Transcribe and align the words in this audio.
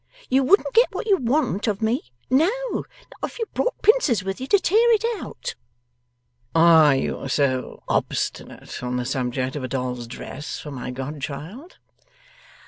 You 0.31 0.41
wouldn't 0.41 0.73
get 0.73 0.87
what 0.93 1.05
you 1.05 1.17
want, 1.17 1.67
of 1.67 1.79
me, 1.79 2.11
no, 2.27 2.47
not 2.71 2.85
if 3.23 3.37
you 3.37 3.45
brought 3.53 3.83
pincers 3.83 4.23
with 4.23 4.41
you 4.41 4.47
to 4.47 4.57
tear 4.57 4.91
it 4.95 5.05
out.' 5.21 5.53
'Are 6.55 6.95
you 6.95 7.27
so 7.27 7.83
obstinate 7.87 8.81
on 8.81 8.97
the 8.97 9.05
subject 9.05 9.55
of 9.55 9.63
a 9.63 9.67
doll's 9.67 10.07
dress 10.07 10.57
for 10.57 10.71
my 10.71 10.89
godchild? 10.89 11.77